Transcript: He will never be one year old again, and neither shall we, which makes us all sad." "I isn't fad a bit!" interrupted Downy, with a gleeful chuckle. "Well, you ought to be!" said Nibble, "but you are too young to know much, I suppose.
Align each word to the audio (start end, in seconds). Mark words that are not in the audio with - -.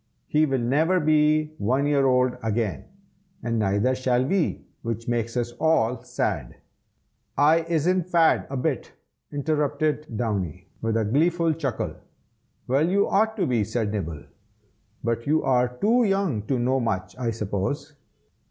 He 0.25 0.47
will 0.47 0.57
never 0.57 0.99
be 0.99 1.53
one 1.59 1.85
year 1.85 2.07
old 2.07 2.35
again, 2.41 2.85
and 3.43 3.59
neither 3.59 3.93
shall 3.93 4.25
we, 4.25 4.65
which 4.81 5.07
makes 5.07 5.37
us 5.37 5.51
all 5.59 6.01
sad." 6.01 6.55
"I 7.37 7.61
isn't 7.69 8.05
fad 8.09 8.47
a 8.49 8.57
bit!" 8.57 8.93
interrupted 9.31 10.17
Downy, 10.17 10.69
with 10.81 10.97
a 10.97 11.05
gleeful 11.05 11.53
chuckle. 11.53 11.93
"Well, 12.65 12.89
you 12.89 13.07
ought 13.07 13.37
to 13.37 13.45
be!" 13.45 13.63
said 13.63 13.91
Nibble, 13.91 14.23
"but 15.03 15.27
you 15.27 15.43
are 15.43 15.77
too 15.77 16.03
young 16.03 16.47
to 16.47 16.57
know 16.57 16.79
much, 16.79 17.15
I 17.15 17.29
suppose. 17.29 17.93